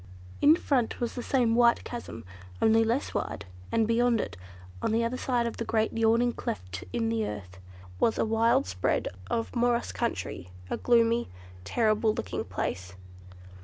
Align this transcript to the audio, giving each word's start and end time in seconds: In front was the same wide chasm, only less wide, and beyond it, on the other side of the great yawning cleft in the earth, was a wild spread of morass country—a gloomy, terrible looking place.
In 0.41 0.55
front 0.55 0.99
was 0.99 1.13
the 1.13 1.21
same 1.21 1.53
wide 1.53 1.83
chasm, 1.83 2.25
only 2.59 2.83
less 2.83 3.13
wide, 3.13 3.45
and 3.71 3.87
beyond 3.87 4.19
it, 4.19 4.35
on 4.81 4.91
the 4.91 5.03
other 5.03 5.15
side 5.15 5.45
of 5.45 5.57
the 5.57 5.63
great 5.63 5.95
yawning 5.95 6.33
cleft 6.33 6.83
in 6.91 7.09
the 7.09 7.23
earth, 7.27 7.59
was 7.99 8.17
a 8.17 8.25
wild 8.25 8.65
spread 8.65 9.09
of 9.29 9.55
morass 9.55 9.91
country—a 9.91 10.77
gloomy, 10.77 11.29
terrible 11.65 12.15
looking 12.15 12.43
place. 12.43 12.95